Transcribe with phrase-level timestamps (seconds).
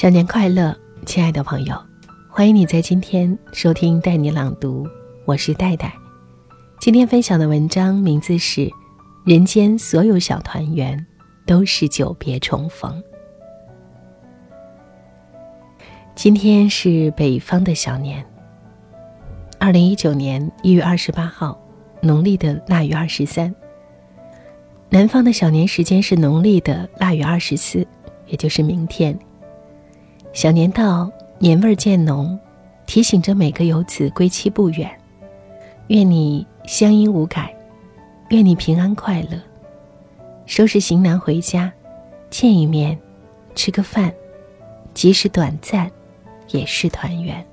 [0.00, 0.72] 新年快乐，
[1.06, 1.74] 亲爱的朋友！
[2.28, 4.86] 欢迎你在今天收听带你朗读，
[5.24, 5.92] 我是戴戴。
[6.78, 8.60] 今天分享的文章名字是
[9.24, 11.04] 《人间所有小团圆
[11.44, 12.92] 都是久别重逢》。
[16.14, 18.24] 今天是北方的小年，
[19.58, 21.60] 二零一九年一月二十八号，
[22.00, 23.52] 农历的腊月二十三。
[24.90, 27.84] 南方的小年时间是农历的腊月二十四，
[28.28, 29.18] 也就是明天。
[30.38, 31.10] 小年到，
[31.40, 32.38] 年味儿渐浓，
[32.86, 34.88] 提醒着每个游子归期不远。
[35.88, 37.52] 愿你乡音无改，
[38.28, 39.30] 愿你平安快乐。
[40.46, 41.72] 收拾行囊回家，
[42.30, 42.96] 见一面，
[43.56, 44.14] 吃个饭，
[44.94, 45.90] 即使短暂，
[46.50, 47.44] 也是团圆。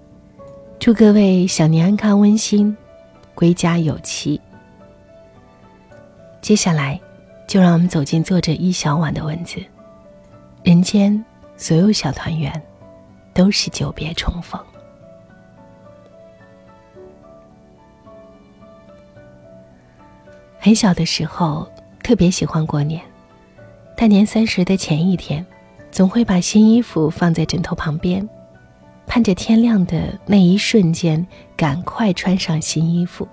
[0.77, 2.77] 祝各位小年安康温馨，
[3.33, 4.39] 归家有期。
[6.39, 7.01] 接下来，
[7.47, 9.59] 就让我们走进作者一小碗的文字。
[10.61, 11.25] 人间
[11.57, 12.61] 所有小团圆。
[13.35, 14.59] 都是久别重逢。
[20.57, 21.69] 很小的时候，
[22.01, 22.99] 特别喜欢过年。
[23.95, 25.45] 大年三十的前一天，
[25.91, 28.27] 总会把新衣服放在枕头旁边，
[29.05, 31.23] 盼着天亮的那一瞬间，
[31.55, 33.27] 赶快穿上新衣服。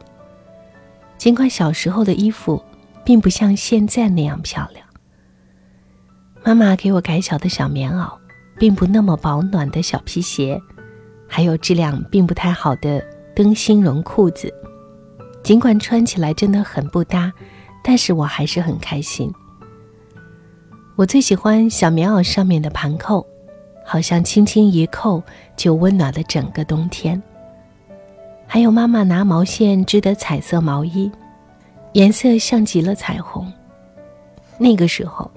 [1.17, 2.63] 尽管小时候的衣服
[3.05, 4.87] 并不像现在那样漂亮，
[6.45, 8.22] 妈妈给我改小的小棉袄。
[8.63, 10.63] 并不那么保暖的小皮鞋，
[11.27, 14.55] 还有质量并不太好的灯芯绒裤子，
[15.43, 17.33] 尽管穿起来真的很不搭，
[17.83, 19.29] 但是我还是很开心。
[20.95, 23.27] 我最喜欢小棉袄上面的盘扣，
[23.85, 25.21] 好像轻轻一扣
[25.57, 27.21] 就温暖了整个冬天。
[28.47, 31.11] 还有妈妈拿毛线织的彩色毛衣，
[31.95, 33.53] 颜色像极了彩虹。
[34.57, 35.29] 那个时候，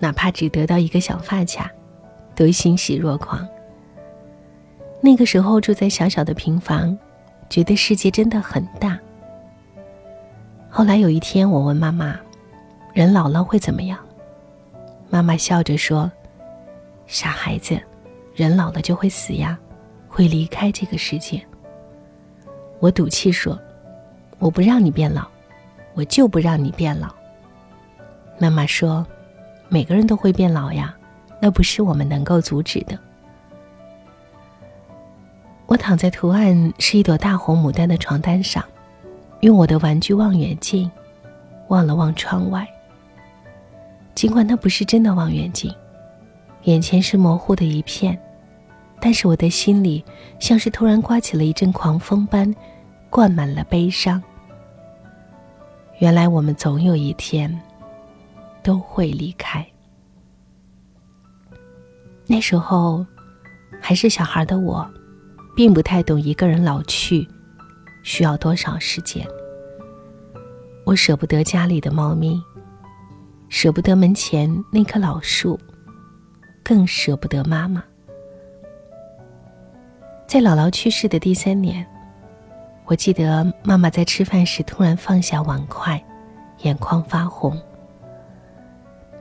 [0.00, 1.70] 哪怕只得到一个小发卡。
[2.42, 3.46] 都欣喜若狂。
[5.00, 6.98] 那个时候住在小小的平房，
[7.48, 8.98] 觉得世界真的很大。
[10.68, 12.18] 后来有一天，我问妈妈
[12.92, 13.96] ：“人老了会怎么样？”
[15.08, 16.10] 妈妈笑着说
[17.06, 17.80] ：“傻孩子，
[18.34, 19.56] 人老了就会死呀，
[20.08, 21.40] 会离开这个世界。”
[22.80, 23.56] 我赌气说
[24.40, 25.28] ：“我不让你变老，
[25.94, 27.08] 我就不让你变老。”
[28.36, 29.06] 妈妈说
[29.70, 30.92] ：“每个人都会变老呀。”
[31.44, 32.96] 那不是我们能够阻止的。
[35.66, 38.64] 我躺在图案是一朵大红牡丹的床单上，
[39.40, 40.88] 用我的玩具望远镜
[41.66, 42.64] 望了望窗外。
[44.14, 45.74] 尽管那不是真的望远镜，
[46.62, 48.16] 眼前是模糊的一片，
[49.00, 50.04] 但是我的心里
[50.38, 52.54] 像是突然刮起了一阵狂风般，
[53.10, 54.22] 灌满了悲伤。
[55.98, 57.60] 原来我们总有一天
[58.62, 59.66] 都会离开。
[62.42, 63.06] 时候，
[63.80, 64.86] 还是小孩的我，
[65.54, 67.26] 并不太懂一个人老去
[68.02, 69.24] 需要多少时间。
[70.84, 72.42] 我舍不得家里的猫咪，
[73.48, 75.58] 舍不得门前那棵老树，
[76.64, 77.82] 更舍不得妈妈。
[80.26, 81.86] 在姥姥去世的第三年，
[82.86, 86.02] 我记得妈妈在吃饭时突然放下碗筷，
[86.62, 87.56] 眼眶发红。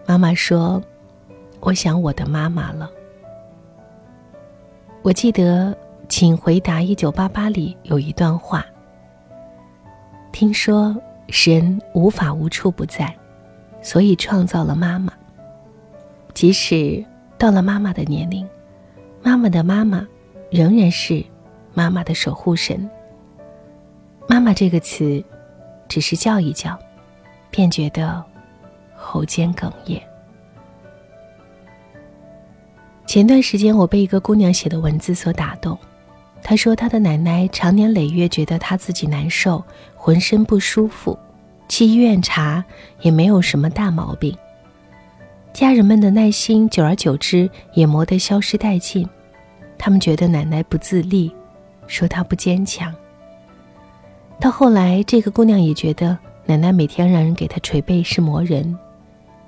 [0.08, 0.82] 妈妈说。
[1.64, 2.90] 我想我的妈妈了。
[5.04, 5.72] 我记得
[6.08, 8.64] 《请回答一九八八》里有一段话：
[10.32, 10.96] 听说
[11.30, 13.12] 神无法无处不在，
[13.82, 15.12] 所以创造了妈妈。
[16.36, 17.04] 即使
[17.36, 18.48] 到了妈妈的年龄，
[19.24, 20.08] 妈妈的妈妈
[20.52, 21.26] 仍然是
[21.74, 22.88] 妈妈的守护神。
[24.28, 25.24] 妈妈这个词，
[25.88, 26.78] 只是叫一叫，
[27.50, 28.24] 便觉得
[28.96, 30.00] 喉间哽咽。
[33.12, 35.78] 前段时间，我被一个姑娘写的文字所打动。
[36.42, 39.62] 她说，她的奶奶常年累月觉得她自己难受，
[39.98, 41.20] 浑身不舒服，
[41.68, 42.64] 去医院查
[43.02, 44.34] 也没有什么大毛病。
[45.52, 49.06] 家人们的耐心久而久之也磨得消失殆尽，
[49.78, 51.30] 他们觉得奶奶不自立，
[51.88, 52.96] 说她不坚强。
[54.40, 58.74] 到后来，这个姑娘也觉得奶奶每天让人给她捶背是磨人。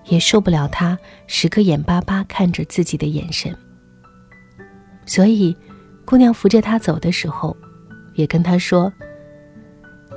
[0.05, 0.97] 也受不了他
[1.27, 3.55] 时刻眼巴巴看着自己的眼神，
[5.05, 5.55] 所以，
[6.05, 7.55] 姑娘扶着他走的时候，
[8.15, 8.91] 也跟他说：“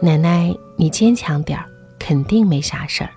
[0.02, 1.66] 奶奶，你坚强点儿，
[1.98, 3.10] 肯定没啥事儿。”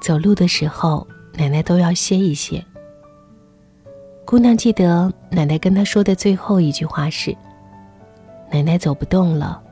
[0.00, 2.64] 走路的时候，奶奶都要歇一歇。
[4.24, 7.36] 姑娘记得奶奶跟她说的最后一句话是
[8.50, 9.62] ：“奶奶走不动了，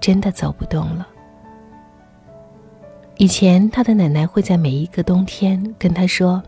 [0.00, 1.06] 真的走不动了。”
[3.22, 6.42] 以前，他的奶奶会在每一个冬天跟他说：“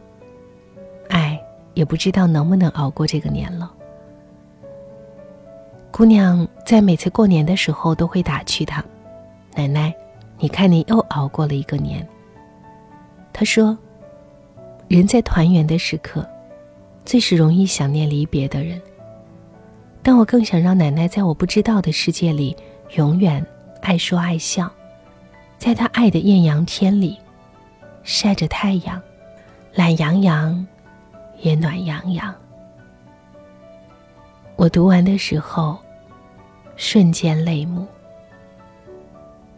[1.09, 1.41] 哎，
[1.75, 3.73] 也不知道能不能熬过这个年了。
[5.93, 8.85] 姑娘在每次过年的时候都会打趣他
[9.55, 9.95] ：“奶奶，
[10.37, 12.05] 你看你又熬过了一个年。”
[13.33, 13.79] 他说
[14.91, 16.29] ：“人在团圆的时刻，
[17.05, 18.83] 最是容易想念离别的人。
[20.03, 22.57] 但我更想让奶奶在我不知道的世界里，
[22.97, 23.47] 永远
[23.81, 24.69] 爱说爱笑，
[25.65, 27.19] 在他爱的艳阳天里，
[28.03, 29.01] 晒着太阳，
[29.73, 30.67] 懒洋洋，
[31.41, 32.35] 也暖洋洋。”
[34.57, 35.79] 我读完的时候。
[36.77, 37.87] 瞬间泪目。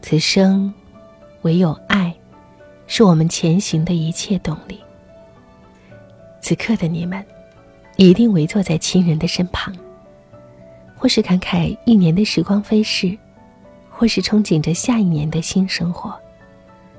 [0.02, 0.72] 此生，
[1.42, 2.14] 唯有爱，
[2.86, 4.78] 是我们前行的一切动力。
[6.42, 7.24] 此刻的你们，
[7.96, 9.74] 一定围坐在亲人的身旁，
[10.94, 13.16] 或是感慨一年的时光飞逝，
[13.96, 16.14] 或是憧憬着下一年的新生活。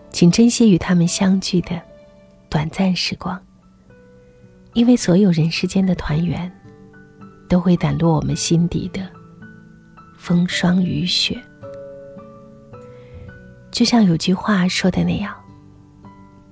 [0.09, 1.79] 请珍惜与他们相聚的
[2.49, 3.39] 短暂时光，
[4.73, 6.51] 因为所有人世间的团圆，
[7.47, 9.07] 都会掸落我们心底的。
[10.17, 11.39] 风霜雨雪，
[13.69, 15.35] 就像有句话说的那样：“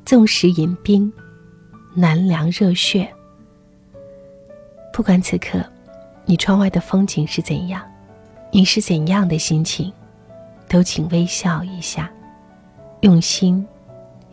[0.05, 1.11] 纵使饮冰，
[1.95, 3.11] 难凉热血。”
[4.93, 5.65] 不管此刻
[6.25, 7.83] 你窗外的风景是怎样，
[8.51, 9.91] 你是怎样的心情，
[10.67, 12.11] 都请微笑一下，
[13.01, 13.65] 用心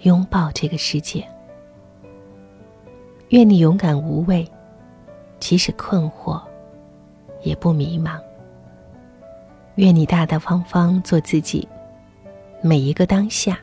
[0.01, 1.27] 拥抱这个世界。
[3.29, 4.47] 愿你勇敢无畏，
[5.41, 6.41] 即使困惑，
[7.43, 8.21] 也不迷茫。
[9.77, 11.67] 愿你大大方方做自己，
[12.61, 13.59] 每一个当下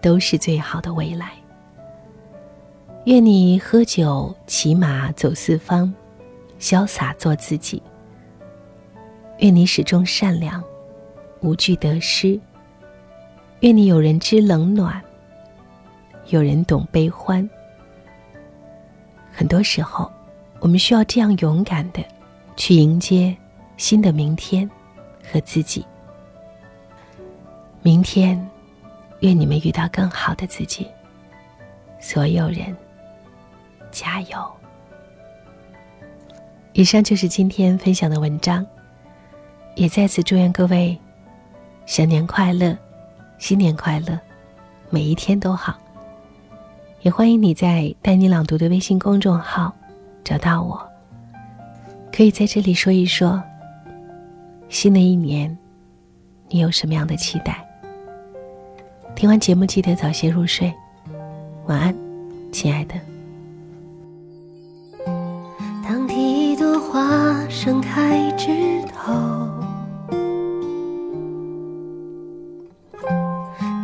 [0.00, 1.32] 都是最好的未来。
[3.04, 5.94] 愿你喝酒骑马走四方，
[6.58, 7.80] 潇洒做自己。
[9.38, 10.62] 愿你始终善良，
[11.40, 12.38] 无惧得失。
[13.60, 15.02] 愿你有人知冷暖，
[16.28, 17.48] 有人懂悲欢。
[19.32, 20.10] 很多时候，
[20.60, 22.04] 我们需要这样勇敢的
[22.56, 23.36] 去迎接
[23.76, 24.68] 新的明天。
[25.30, 25.84] 和自己。
[27.82, 28.48] 明天，
[29.20, 30.86] 愿你们遇到更好的自己。
[32.00, 32.74] 所有人，
[33.90, 34.50] 加油！
[36.72, 38.66] 以上就是今天分享的文章，
[39.74, 40.98] 也再次祝愿各位
[41.88, 42.76] 新年快乐，
[43.38, 44.20] 新年快乐，
[44.90, 45.74] 每一天都好。
[47.00, 49.74] 也欢迎你在“带你朗读”的微信公众号
[50.22, 50.86] 找到我，
[52.12, 53.42] 可以在这里说一说。
[54.68, 55.56] 新的一年，
[56.50, 57.66] 你有什么样的期待？
[59.16, 60.70] 听完节目记得早些入睡，
[61.68, 61.96] 晚安，
[62.52, 62.96] 亲爱的。
[65.82, 68.97] 当第一朵花盛开枝头，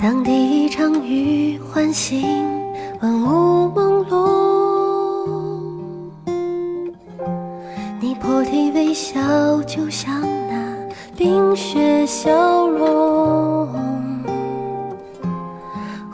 [0.05, 2.21] 当第一场雨唤醒
[3.01, 4.13] 万物朦胧，
[8.01, 9.19] 你破涕微笑，
[9.63, 10.75] 就像那。
[11.17, 13.67] 冰雪消融，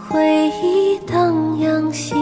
[0.09, 2.17] 回忆荡漾心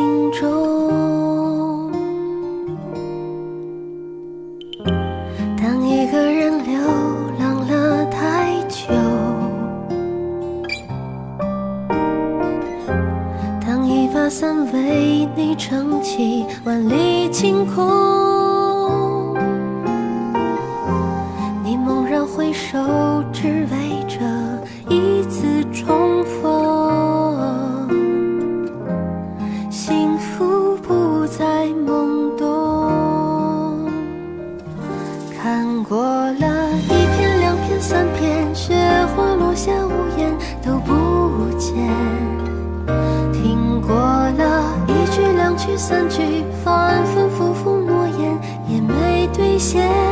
[49.59, 50.08] 些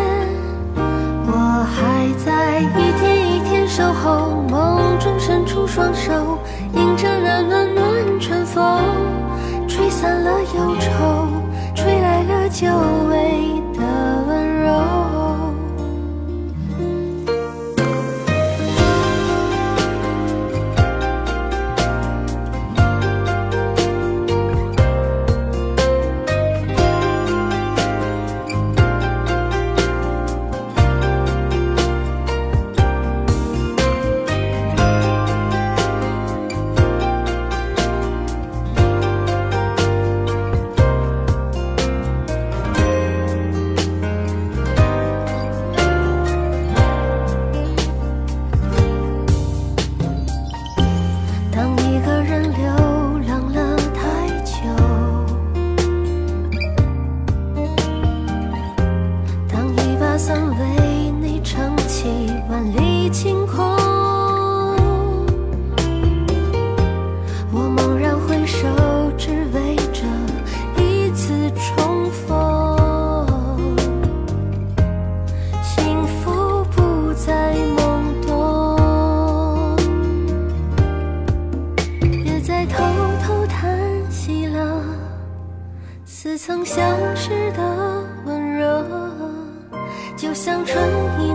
[90.16, 90.82] 就像春
[91.20, 91.30] 意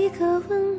[0.00, 0.69] 一个吻